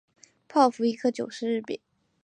[0.49, 1.79] 泡芙一颗九十日币